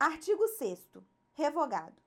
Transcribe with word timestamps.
Artigo 0.00 0.46
6 0.46 0.90
revogado. 1.36 2.00